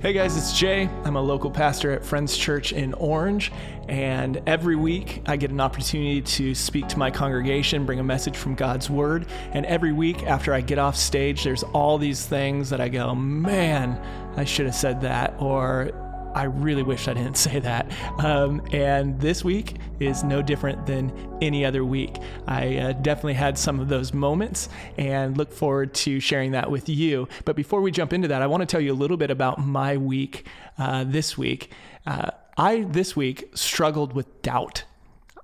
[0.00, 0.88] Hey guys, it's Jay.
[1.04, 3.52] I'm a local pastor at Friends Church in Orange,
[3.86, 8.34] and every week I get an opportunity to speak to my congregation, bring a message
[8.34, 9.26] from God's Word.
[9.52, 13.14] And every week after I get off stage, there's all these things that I go,
[13.14, 14.00] man,
[14.38, 15.90] I should have said that, or
[16.34, 17.90] I really wish I didn't say that.
[18.18, 22.16] Um, and this week is no different than any other week.
[22.46, 26.88] I uh, definitely had some of those moments and look forward to sharing that with
[26.88, 27.28] you.
[27.44, 29.58] But before we jump into that, I want to tell you a little bit about
[29.58, 30.46] my week
[30.78, 31.70] uh, this week.
[32.06, 34.84] Uh, I, this week, struggled with doubt.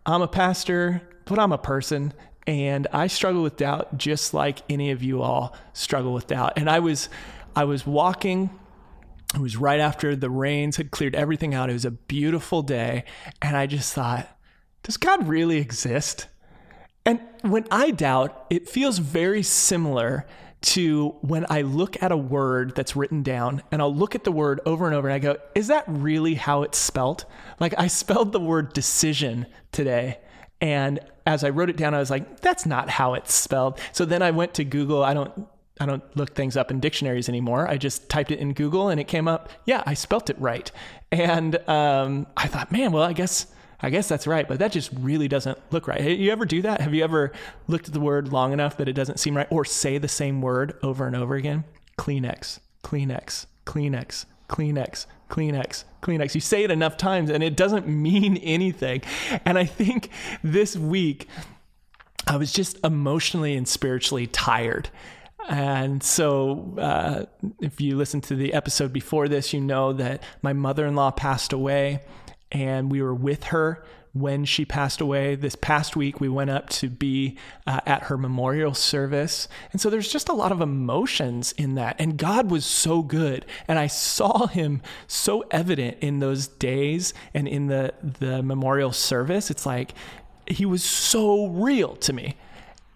[0.04, 2.12] I'm a pastor, but I'm a person.
[2.46, 6.52] And I struggle with doubt just like any of you all struggle with doubt.
[6.56, 7.08] And I was,
[7.56, 8.50] I was walking
[9.34, 11.70] it was right after the rains had cleared everything out.
[11.70, 13.04] It was a beautiful day.
[13.42, 14.28] And I just thought,
[14.82, 16.28] does God really exist?
[17.04, 20.26] And when I doubt, it feels very similar
[20.62, 24.32] to when I look at a word that's written down and I'll look at the
[24.32, 27.24] word over and over and I go, is that really how it's spelt?
[27.60, 30.18] Like I spelled the word decision today.
[30.60, 33.78] And as I wrote it down, I was like, that's not how it's spelled.
[33.92, 35.04] So then I went to Google.
[35.04, 35.46] I don't
[35.78, 37.68] I don't look things up in dictionaries anymore.
[37.68, 39.50] I just typed it in Google and it came up.
[39.66, 40.70] Yeah, I spelt it right.
[41.12, 43.46] And um, I thought, man, well, I guess
[43.80, 46.00] I guess that's right, but that just really doesn't look right.
[46.00, 46.80] You ever do that?
[46.80, 47.32] Have you ever
[47.68, 50.40] looked at the word long enough that it doesn't seem right, or say the same
[50.40, 51.64] word over and over again?
[51.98, 56.34] Kleenex, Kleenex, Kleenex, Kleenex, Kleenex, Kleenex.
[56.34, 59.02] You say it enough times and it doesn't mean anything.
[59.44, 60.10] And I think
[60.42, 61.28] this week
[62.26, 64.88] I was just emotionally and spiritually tired.
[65.48, 67.24] And so, uh,
[67.60, 71.10] if you listen to the episode before this, you know that my mother in law
[71.12, 72.00] passed away,
[72.50, 75.34] and we were with her when she passed away.
[75.34, 77.36] This past week, we went up to be
[77.66, 79.46] uh, at her memorial service.
[79.72, 81.96] And so there's just a lot of emotions in that.
[81.98, 83.44] And God was so good.
[83.68, 89.50] And I saw him so evident in those days and in the, the memorial service.
[89.50, 89.94] It's like
[90.46, 92.36] he was so real to me.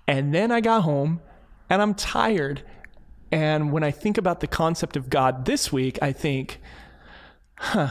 [0.07, 1.21] And then I got home
[1.71, 2.63] and I'm tired.
[3.33, 6.61] And when I think about the concept of God this week, I think,
[7.57, 7.91] huh,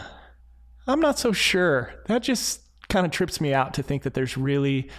[0.86, 1.94] I'm not so sure.
[2.08, 4.90] That just kind of trips me out to think that there's really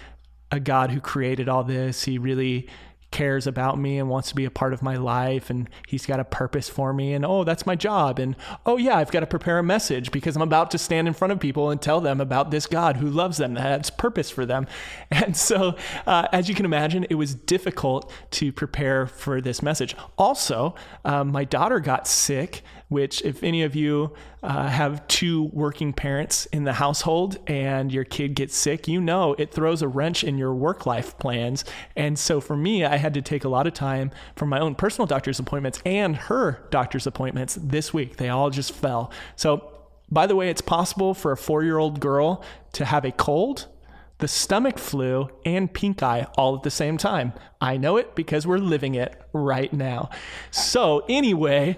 [0.50, 2.04] a God who created all this.
[2.04, 2.68] He really
[3.10, 6.20] cares about me and wants to be a part of my life and he's got
[6.20, 9.26] a purpose for me and oh that's my job and oh yeah I've got to
[9.26, 12.20] prepare a message because I'm about to stand in front of people and tell them
[12.20, 14.66] about this God who loves them that has purpose for them.
[15.12, 15.76] And so
[16.06, 19.94] uh, as you can imagine it was difficult to prepare for this message.
[20.16, 24.12] Also um, my daughter got sick which, if any of you
[24.42, 29.34] uh, have two working parents in the household and your kid gets sick, you know
[29.34, 31.64] it throws a wrench in your work life plans.
[31.96, 34.74] And so for me, I had to take a lot of time from my own
[34.74, 38.16] personal doctor's appointments and her doctor's appointments this week.
[38.16, 39.10] They all just fell.
[39.36, 39.72] So,
[40.12, 42.42] by the way, it's possible for a four year old girl
[42.72, 43.68] to have a cold
[44.20, 47.32] the stomach flu, and pink eye all at the same time.
[47.60, 50.10] I know it because we're living it right now.
[50.50, 51.76] So, anyway,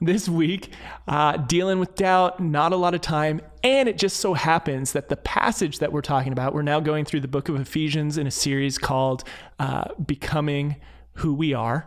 [0.00, 0.70] this week,
[1.08, 3.40] uh, dealing with doubt, not a lot of time.
[3.62, 7.04] And it just so happens that the passage that we're talking about, we're now going
[7.04, 9.24] through the book of Ephesians in a series called
[9.58, 10.76] uh, Becoming
[11.14, 11.86] Who We Are.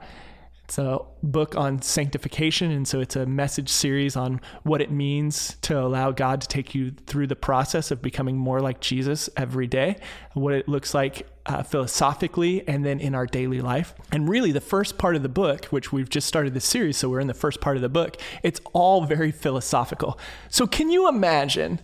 [0.68, 5.56] It's a book on sanctification, and so it's a message series on what it means
[5.62, 9.66] to allow God to take you through the process of becoming more like Jesus every
[9.68, 9.96] day,
[10.34, 13.96] what it looks like uh, philosophically, and then in our daily life.
[14.12, 17.08] And really, the first part of the book, which we've just started this series, so
[17.08, 20.20] we're in the first part of the book, it's all very philosophical.
[20.50, 21.80] So, can you imagine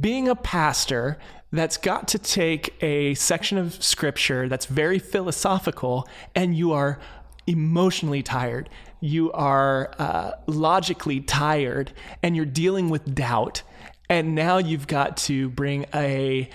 [0.00, 1.18] being a pastor
[1.52, 6.98] that's got to take a section of scripture that's very philosophical and you are
[7.46, 8.68] emotionally tired,
[9.00, 11.92] you are uh, logically tired,
[12.22, 13.62] and you're dealing with doubt.
[14.08, 16.48] And now you've got to bring a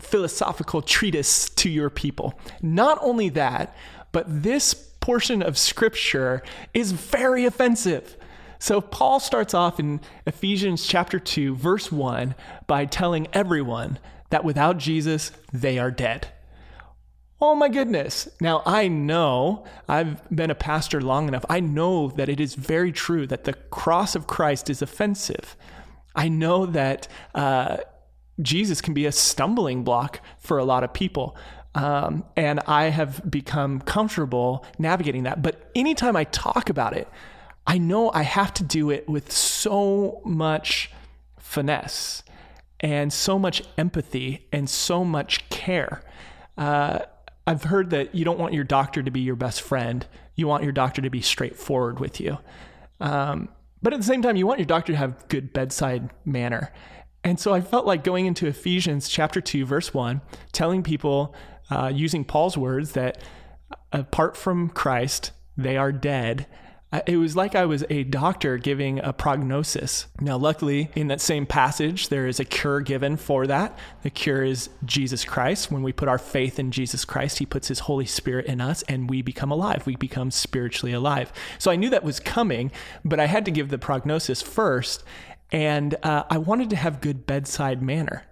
[0.00, 2.38] philosophical treatise to your people.
[2.62, 3.76] Not only that,
[4.12, 8.16] but this portion of scripture is very offensive.
[8.58, 12.34] So Paul starts off in Ephesians chapter 2, verse 1,
[12.66, 13.98] by telling everyone
[14.30, 16.28] that without Jesus, they are dead.
[17.46, 18.26] Oh my goodness.
[18.40, 21.44] Now, I know I've been a pastor long enough.
[21.50, 25.54] I know that it is very true that the cross of Christ is offensive.
[26.16, 27.76] I know that uh,
[28.40, 31.36] Jesus can be a stumbling block for a lot of people.
[31.74, 35.42] Um, and I have become comfortable navigating that.
[35.42, 37.08] But anytime I talk about it,
[37.66, 40.90] I know I have to do it with so much
[41.38, 42.22] finesse
[42.80, 46.02] and so much empathy and so much care.
[46.56, 47.00] Uh,
[47.46, 50.06] I've heard that you don't want your doctor to be your best friend.
[50.34, 52.38] You want your doctor to be straightforward with you.
[53.00, 53.48] Um,
[53.82, 56.72] But at the same time, you want your doctor to have good bedside manner.
[57.22, 61.34] And so I felt like going into Ephesians chapter 2, verse 1, telling people,
[61.70, 63.18] uh, using Paul's words, that
[63.92, 66.46] apart from Christ, they are dead.
[67.06, 70.06] It was like I was a doctor giving a prognosis.
[70.20, 73.78] Now, luckily, in that same passage, there is a cure given for that.
[74.02, 75.70] The cure is Jesus Christ.
[75.70, 78.82] When we put our faith in Jesus Christ, He puts His Holy Spirit in us
[78.82, 79.86] and we become alive.
[79.86, 81.32] We become spiritually alive.
[81.58, 82.70] So I knew that was coming,
[83.04, 85.04] but I had to give the prognosis first.
[85.50, 88.24] And uh, I wanted to have good bedside manner.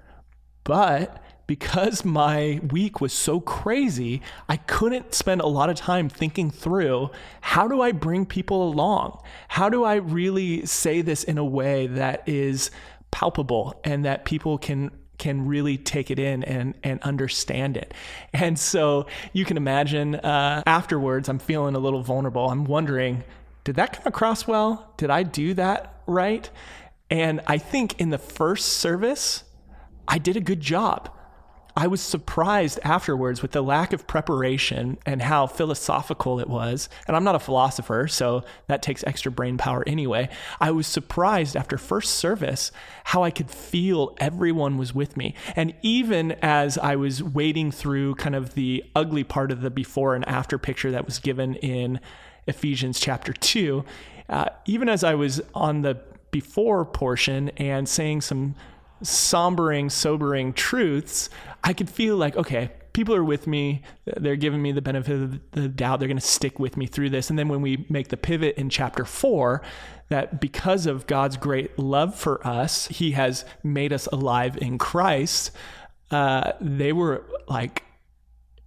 [0.65, 6.51] But because my week was so crazy, I couldn't spend a lot of time thinking
[6.51, 7.11] through
[7.41, 9.21] how do I bring people along?
[9.49, 12.71] How do I really say this in a way that is
[13.11, 17.95] palpable and that people can can really take it in and and understand it.
[18.33, 22.51] And so you can imagine uh, afterwards, I'm feeling a little vulnerable.
[22.51, 23.23] I'm wondering,
[23.63, 24.93] did that come across well?
[24.97, 26.51] Did I do that right?
[27.09, 29.45] And I think in the first service,
[30.09, 31.11] I did a good job.
[31.77, 36.89] I was surprised afterwards with the lack of preparation and how philosophical it was.
[37.07, 40.29] And I'm not a philosopher, so that takes extra brain power anyway.
[40.61, 42.73] I was surprised after first service
[43.05, 45.35] how I could feel everyone was with me.
[45.57, 50.15] And even as I was wading through kind of the ugly part of the before
[50.15, 52.01] and after picture that was given in
[52.47, 53.85] Ephesians chapter 2,
[54.29, 58.55] uh, even as I was on the before portion and saying some
[59.03, 61.31] sombering, sobering truths,
[61.65, 63.83] I could feel like, okay, people are with me.
[64.05, 65.99] They're giving me the benefit of the doubt.
[65.99, 67.31] They're going to stick with me through this.
[67.31, 69.63] And then when we make the pivot in chapter four,
[70.09, 75.53] that because of God's great love for us, He has made us alive in Christ.
[76.11, 77.85] Uh, they were like,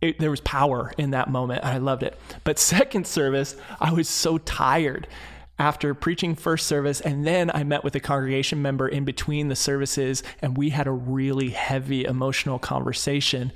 [0.01, 1.63] it, there was power in that moment.
[1.63, 2.17] I loved it.
[2.43, 5.07] But second service, I was so tired
[5.57, 7.01] after preaching first service.
[7.01, 10.87] And then I met with a congregation member in between the services, and we had
[10.87, 13.51] a really heavy emotional conversation.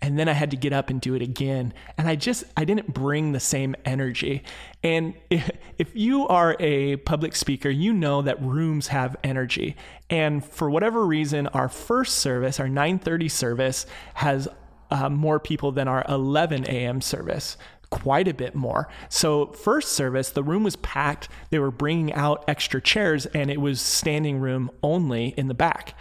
[0.00, 1.72] And then I had to get up and do it again.
[1.96, 4.42] And I just, I didn't bring the same energy.
[4.82, 9.76] And if, if you are a public speaker, you know that rooms have energy.
[10.10, 14.48] And for whatever reason, our first service, our 930 service, has
[14.90, 17.00] uh, more people than our 11 a.m.
[17.00, 17.56] service
[17.94, 18.88] quite a bit more.
[19.08, 21.28] So, first service, the room was packed.
[21.50, 25.94] They were bringing out extra chairs, and it was standing room only in the back.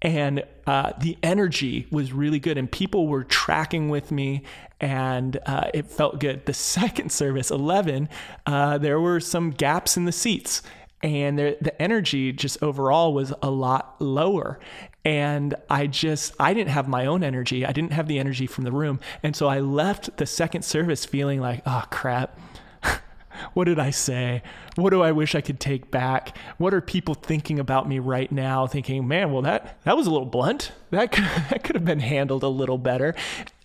[0.00, 4.44] And uh, the energy was really good, and people were tracking with me,
[4.80, 6.46] and uh, it felt good.
[6.46, 8.08] The second service, 11,
[8.46, 10.62] uh, there were some gaps in the seats
[11.02, 14.58] and there, the energy just overall was a lot lower
[15.04, 18.64] and i just i didn't have my own energy i didn't have the energy from
[18.64, 22.38] the room and so i left the second service feeling like oh crap
[23.54, 24.42] what did I say?
[24.76, 26.36] What do I wish I could take back?
[26.58, 28.66] What are people thinking about me right now?
[28.66, 30.72] Thinking, man, well that that was a little blunt.
[30.90, 33.14] That could, that could have been handled a little better.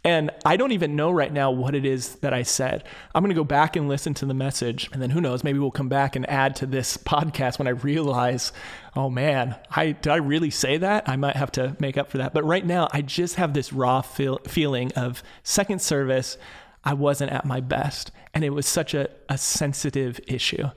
[0.06, 2.84] And I don't even know right now what it is that I said.
[3.16, 4.88] I'm going to go back and listen to the message.
[4.94, 7.72] And then who knows, maybe we'll come back and add to this podcast when I
[7.72, 8.54] realize,
[8.96, 11.10] oh man, I, did I really say that?
[11.10, 12.36] I might have to make up for that.
[12.36, 16.38] But right now, I just have this raw feel, feeling of second service.
[16.84, 18.12] I wasn't at my best.
[18.36, 20.70] And it was such a, a sensitive issue.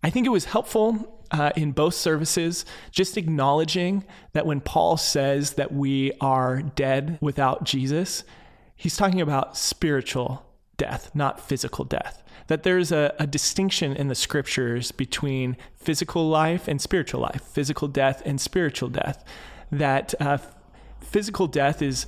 [0.00, 5.54] I think it was helpful uh, in both services, just acknowledging that when Paul says
[5.54, 8.22] that we are dead without Jesus,
[8.80, 10.42] he's talking about spiritual
[10.78, 12.22] death, not physical death.
[12.46, 17.88] That there's a, a, distinction in the scriptures between physical life and spiritual life, physical
[17.88, 19.22] death and spiritual death.
[19.70, 20.38] That uh,
[20.98, 22.06] physical death is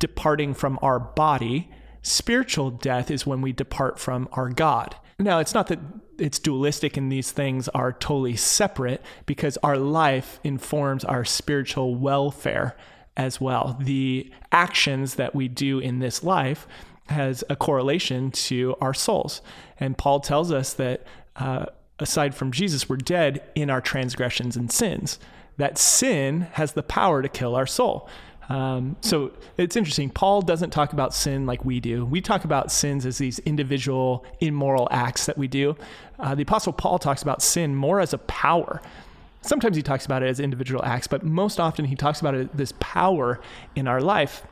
[0.00, 1.70] departing from our body,
[2.02, 4.96] spiritual death is when we depart from our God.
[5.20, 5.78] Now, it's not that
[6.18, 12.76] it's dualistic and these things are totally separate because our life informs our spiritual welfare
[13.18, 13.76] as well.
[13.80, 16.66] The actions that we do in this life
[17.08, 19.42] has a correlation to our souls.
[19.80, 21.04] And Paul tells us that
[21.36, 21.66] uh,
[21.98, 25.18] aside from Jesus, we're dead in our transgressions and sins.
[25.56, 28.08] That sin has the power to kill our soul.
[28.48, 30.08] Um, so it's interesting.
[30.08, 32.06] Paul doesn't talk about sin like we do.
[32.06, 35.76] We talk about sins as these individual immoral acts that we do.
[36.18, 38.80] Uh, the Apostle Paul talks about sin more as a power.
[39.42, 42.56] Sometimes he talks about it as individual acts, but most often he talks about it
[42.56, 43.40] this power
[43.74, 44.42] in our life.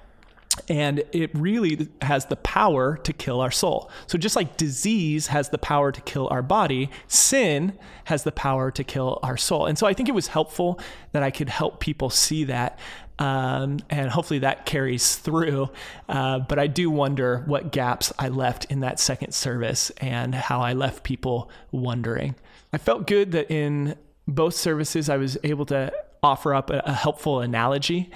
[0.69, 3.91] And it really has the power to kill our soul.
[4.07, 8.71] So, just like disease has the power to kill our body, sin has the power
[8.71, 9.67] to kill our soul.
[9.67, 10.81] And so, I think it was helpful
[11.13, 12.79] that I could help people see that
[13.19, 15.71] um, and hopefully that carries through.
[16.09, 20.61] Uh, but I do wonder what gaps I left in that second service and how
[20.61, 22.35] I left people wondering.
[22.73, 25.93] I felt good that in both services, I was able to
[26.23, 28.11] offer up a, a helpful analogy.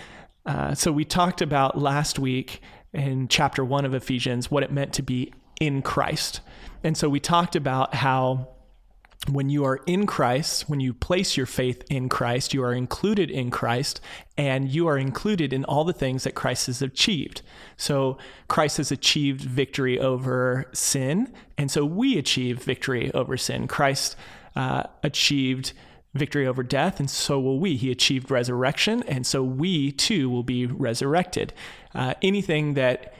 [0.46, 2.60] Uh, so we talked about last week
[2.92, 6.40] in chapter one of Ephesians what it meant to be in Christ.
[6.82, 8.48] And so we talked about how
[9.28, 13.30] when you are in Christ, when you place your faith in Christ, you are included
[13.30, 14.00] in Christ
[14.38, 17.42] and you are included in all the things that Christ has achieved.
[17.76, 18.16] So
[18.48, 23.68] Christ has achieved victory over sin, and so we achieve victory over sin.
[23.68, 24.16] Christ
[24.56, 25.74] uh, achieved
[26.14, 27.76] victory over death, and so will we.
[27.76, 31.52] He achieved resurrection, and so we too will be resurrected.
[31.94, 33.14] Uh, anything that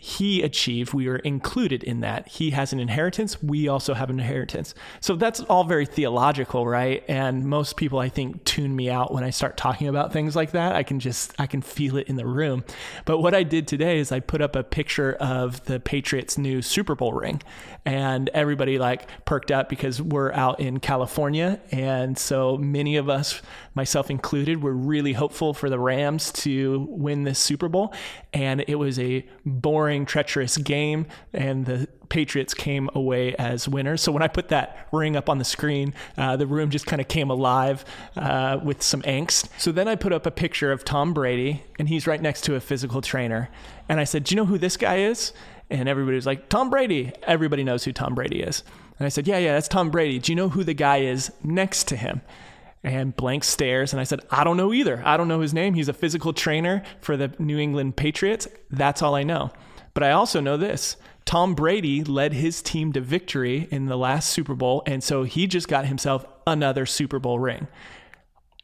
[0.00, 2.28] he achieved, we are included in that.
[2.28, 4.72] He has an inheritance, we also have an inheritance.
[5.00, 7.02] So that's all very theological, right?
[7.08, 10.52] And most people I think tune me out when I start talking about things like
[10.52, 10.76] that.
[10.76, 12.64] I can just I can feel it in the room.
[13.06, 16.62] But what I did today is I put up a picture of the Patriots new
[16.62, 17.42] Super Bowl ring
[17.84, 23.42] and everybody like perked up because we're out in California and so many of us
[23.74, 27.92] myself included were really hopeful for the Rams to win this Super Bowl
[28.32, 34.02] and it was a boring boring, treacherous game, and the Patriots came away as winners.
[34.02, 37.00] So when I put that ring up on the screen, uh, the room just kind
[37.00, 39.48] of came alive uh, with some angst.
[39.56, 42.54] So then I put up a picture of Tom Brady, and he's right next to
[42.54, 43.48] a physical trainer.
[43.88, 45.32] And I said, Do you know who this guy is?
[45.70, 47.12] And everybody was like, Tom Brady.
[47.22, 48.62] Everybody knows who Tom Brady is.
[48.98, 50.18] And I said, Yeah, yeah, that's Tom Brady.
[50.18, 52.20] Do you know who the guy is next to him?
[52.84, 53.92] and blank stares.
[53.92, 55.02] And I said, I don't know either.
[55.04, 55.74] I don't know his name.
[55.74, 58.46] He's a physical trainer for the New England Patriots.
[58.70, 59.50] That's all I know.
[59.94, 64.30] But I also know this Tom Brady led his team to victory in the last
[64.30, 67.68] Super Bowl, and so he just got himself another Super Bowl ring.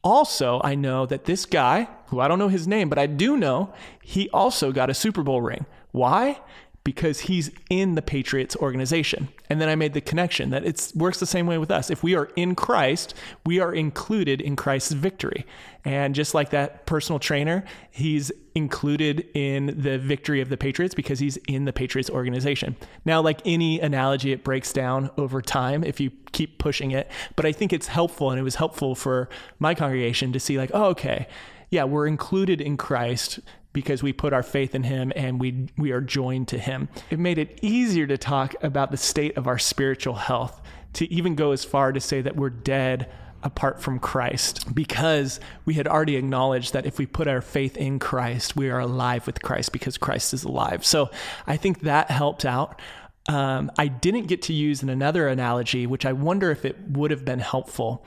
[0.02, 3.36] Also, I know that this guy, who I don't know his name, but I do
[3.36, 5.66] know he also got a Super Bowl ring.
[5.92, 6.40] Why?
[6.84, 9.28] Because he's in the Patriots organization.
[9.48, 11.90] And then I made the connection that it works the same way with us.
[11.90, 13.14] If we are in Christ,
[13.46, 15.46] we are included in Christ's victory.
[15.86, 21.18] And just like that personal trainer, he's included in the victory of the Patriots because
[21.18, 22.76] he's in the Patriots organization.
[23.06, 27.10] Now, like any analogy, it breaks down over time if you keep pushing it.
[27.34, 30.70] But I think it's helpful, and it was helpful for my congregation to see, like,
[30.74, 31.28] oh, okay,
[31.70, 33.40] yeah, we're included in Christ
[33.74, 36.88] because we put our faith in him and we we are joined to him.
[37.10, 40.62] It made it easier to talk about the state of our spiritual health,
[40.94, 43.12] to even go as far to say that we're dead
[43.42, 47.98] apart from Christ because we had already acknowledged that if we put our faith in
[47.98, 50.82] Christ, we are alive with Christ because Christ is alive.
[50.84, 51.10] So
[51.46, 52.80] I think that helped out.
[53.28, 57.10] Um, I didn't get to use in another analogy, which I wonder if it would
[57.10, 58.04] have been helpful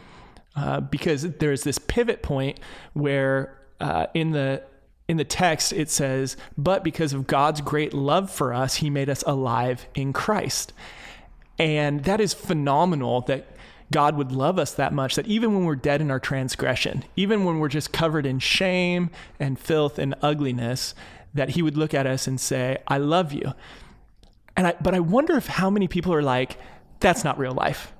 [0.55, 2.59] uh, because there's this pivot point
[2.93, 4.63] where uh, in the
[5.07, 9.09] in the text, it says, But because of God's great love for us, he made
[9.09, 10.73] us alive in Christ.
[11.57, 13.47] And that is phenomenal that
[13.91, 17.45] God would love us that much that even when we're dead in our transgression, even
[17.45, 19.09] when we're just covered in shame
[19.39, 20.93] and filth and ugliness,
[21.33, 23.53] that he would look at us and say, I love you.
[24.57, 26.57] And I, but I wonder if how many people are like,
[26.99, 27.93] that's not real life.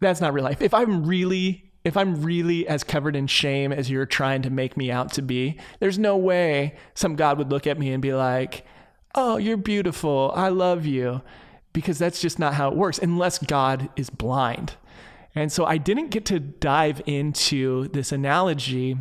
[0.00, 0.62] That's not real life.
[0.62, 4.76] If I'm really if I'm really as covered in shame as you're trying to make
[4.76, 8.12] me out to be, there's no way some God would look at me and be
[8.12, 8.66] like,
[9.14, 10.32] oh, you're beautiful.
[10.34, 11.22] I love you.
[11.72, 14.74] Because that's just not how it works, unless God is blind.
[15.32, 18.98] And so I didn't get to dive into this analogy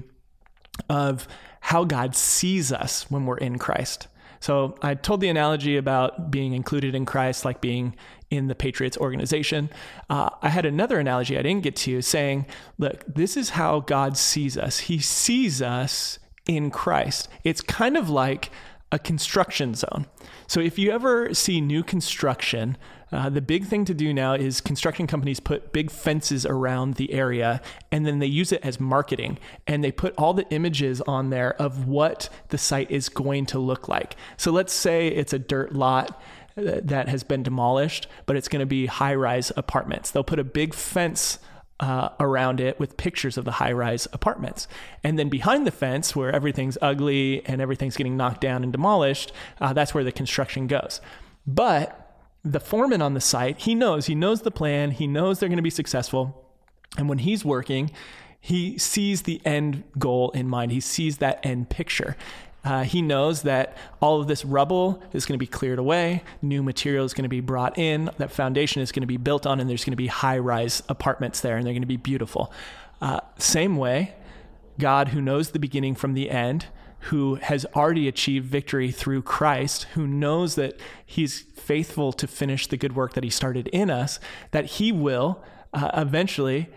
[0.87, 1.27] of
[1.61, 4.07] how God sees us when we're in Christ.
[4.39, 7.95] So I told the analogy about being included in Christ, like being
[8.29, 9.69] in the Patriots organization.
[10.09, 12.45] Uh, I had another analogy I didn't get to saying,
[12.77, 14.79] look, this is how God sees us.
[14.79, 17.27] He sees us in Christ.
[17.43, 18.51] It's kind of like
[18.91, 20.05] a construction zone.
[20.47, 22.77] So if you ever see new construction,
[23.11, 27.13] uh, the big thing to do now is construction companies put big fences around the
[27.13, 31.29] area and then they use it as marketing and they put all the images on
[31.29, 34.15] there of what the site is going to look like.
[34.37, 36.21] So let's say it's a dirt lot
[36.55, 40.11] that has been demolished, but it's going to be high rise apartments.
[40.11, 41.39] They'll put a big fence
[41.79, 44.67] uh, around it with pictures of the high rise apartments.
[45.03, 49.33] And then behind the fence, where everything's ugly and everything's getting knocked down and demolished,
[49.59, 51.01] uh, that's where the construction goes.
[51.45, 52.04] But
[52.45, 55.57] the foreman on the site, he knows, he knows the plan, he knows they're going
[55.57, 56.45] to be successful.
[56.97, 57.91] And when he's working,
[58.39, 60.71] he sees the end goal in mind.
[60.71, 62.15] He sees that end picture.
[62.63, 66.63] Uh, he knows that all of this rubble is going to be cleared away, new
[66.63, 69.59] material is going to be brought in, that foundation is going to be built on,
[69.59, 72.51] and there's going to be high rise apartments there, and they're going to be beautiful.
[73.01, 74.15] Uh, same way,
[74.79, 76.67] God, who knows the beginning from the end,
[76.99, 82.77] who has already achieved victory through Christ, who knows that he's faithful to finish the
[82.77, 84.19] good work that he started in us,
[84.51, 86.69] that he will uh, eventually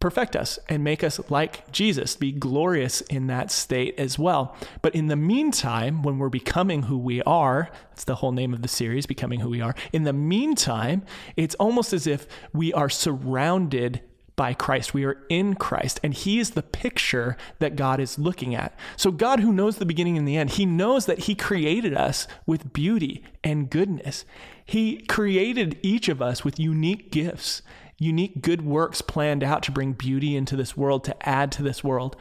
[0.00, 4.54] perfect us and make us like Jesus, be glorious in that state as well.
[4.82, 8.62] But in the meantime, when we're becoming who we are, that's the whole name of
[8.62, 9.74] the series, Becoming Who We Are.
[9.92, 11.02] In the meantime,
[11.36, 14.02] it's almost as if we are surrounded
[14.36, 14.94] by Christ.
[14.94, 18.78] We are in Christ, and He is the picture that God is looking at.
[18.96, 22.28] So, God, who knows the beginning and the end, He knows that He created us
[22.44, 24.24] with beauty and goodness.
[24.64, 27.62] He created each of us with unique gifts
[27.98, 31.82] unique good works planned out to bring beauty into this world, to add to this
[31.82, 32.16] world.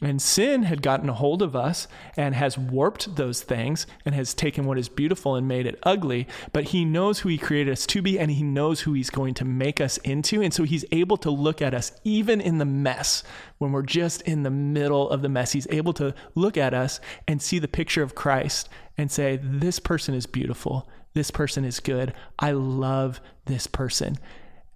[0.00, 4.32] And sin had gotten a hold of us and has warped those things and has
[4.32, 6.28] taken what is beautiful and made it ugly.
[6.52, 9.34] But he knows who he created us to be and he knows who he's going
[9.34, 10.40] to make us into.
[10.40, 13.24] And so he's able to look at us even in the mess,
[13.58, 15.50] when we're just in the middle of the mess.
[15.52, 19.80] He's able to look at us and see the picture of Christ and say, This
[19.80, 20.88] person is beautiful.
[21.14, 22.12] This person is good.
[22.38, 24.18] I love this person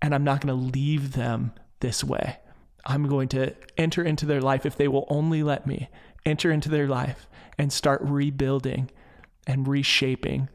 [0.02, 2.38] and I'm not going to leave them this way.
[2.84, 5.88] I'm going to enter into their life if they will only let me
[6.24, 8.90] enter into their life and start rebuilding
[9.46, 10.48] and reshaping,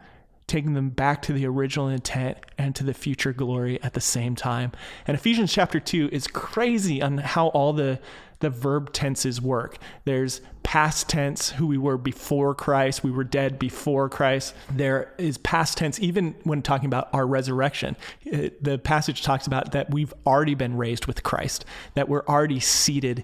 [0.48, 4.36] taking them back to the original intent and to the future glory at the same
[4.36, 4.72] time.
[5.06, 8.00] And Ephesians chapter 2 is crazy on how all the
[8.40, 9.78] the verb tenses work.
[10.06, 14.54] There's past tense, who we were before Christ, we were dead before Christ.
[14.72, 17.96] There is past tense, even when talking about our resurrection.
[18.24, 22.60] It, the passage talks about that we've already been raised with Christ, that we're already
[22.60, 23.24] seated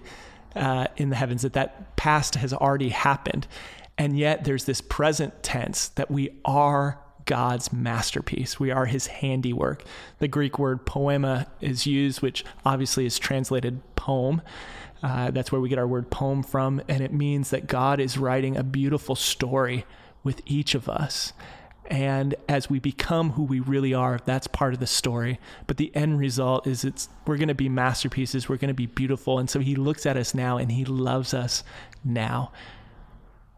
[0.56, 3.46] uh, in the heavens, that that past has already happened.
[3.96, 8.60] And yet there's this present tense that we are God's masterpiece.
[8.60, 9.84] We are his handiwork.
[10.18, 14.42] The Greek word poema is used, which obviously is translated poem.
[15.02, 16.82] Uh, that's where we get our word poem from.
[16.88, 19.84] And it means that God is writing a beautiful story
[20.22, 21.32] with each of us.
[21.86, 25.38] And as we become who we really are, that's part of the story.
[25.66, 28.48] But the end result is it's we're going to be masterpieces.
[28.48, 29.38] We're going to be beautiful.
[29.38, 31.62] And so he looks at us now and he loves us
[32.02, 32.52] now.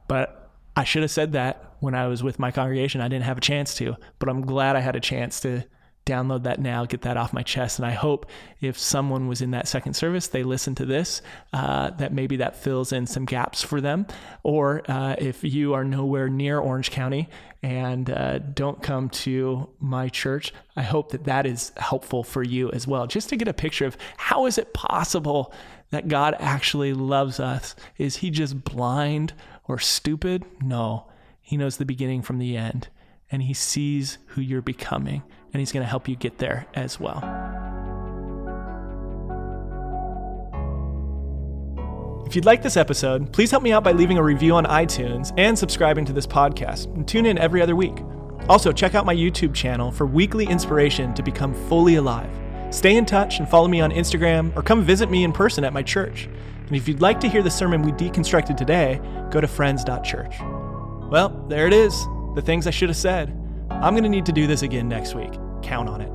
[0.08, 3.00] But I should have said that when I was with my congregation.
[3.00, 5.64] I didn't have a chance to, but I'm glad I had a chance to
[6.04, 7.78] download that now, get that off my chest.
[7.78, 8.26] And I hope
[8.60, 11.22] if someone was in that second service, they listen to this,
[11.52, 14.06] uh, that maybe that fills in some gaps for them.
[14.42, 17.28] Or uh, if you are nowhere near Orange County
[17.62, 22.70] and uh, don't come to my church, I hope that that is helpful for you
[22.72, 25.52] as well, just to get a picture of how is it possible
[25.90, 27.76] that God actually loves us?
[27.96, 29.34] Is he just blind
[29.68, 30.44] or stupid?
[30.62, 31.06] No,
[31.46, 32.88] he knows the beginning from the end
[33.30, 36.98] and he sees who you're becoming and he's going to help you get there as
[36.98, 37.22] well.
[42.26, 45.32] If you'd like this episode, please help me out by leaving a review on iTunes
[45.38, 46.92] and subscribing to this podcast.
[46.96, 47.94] And tune in every other week.
[48.48, 52.28] Also, check out my YouTube channel for weekly inspiration to become fully alive.
[52.74, 55.72] Stay in touch and follow me on Instagram or come visit me in person at
[55.72, 56.28] my church.
[56.66, 60.40] And if you'd like to hear the sermon we deconstructed today, go to friends.church.
[61.10, 63.30] Well, there it is the things I should have said.
[63.70, 65.32] I'm going to need to do this again next week.
[65.62, 66.10] Count on it.